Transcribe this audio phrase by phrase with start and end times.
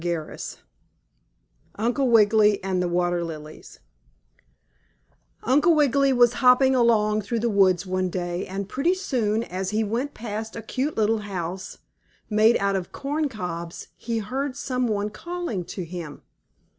[0.01, 0.57] STORY XVI
[1.75, 3.81] UNCLE WIGGILY AND THE WATER LILIES
[5.43, 9.83] Uncle Wiggily was hopping along through the woods one day, and pretty soon, as he
[9.83, 11.77] went past a cute little house,
[12.31, 16.23] made out of corncobs, he heard some one calling to him.